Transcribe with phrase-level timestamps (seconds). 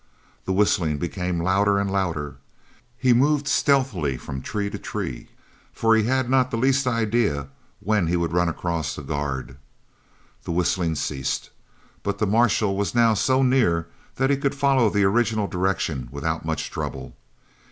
[0.45, 2.37] The whistling became louder and louder.
[2.97, 5.27] He moved stealthily from tree to tree,
[5.71, 7.49] for he had not the least idea
[7.81, 9.57] when he would run across a guard.
[10.43, 11.51] The whistling ceased,
[12.01, 16.45] but the marshal was now so near that he could follow the original direction without
[16.45, 17.15] much trouble.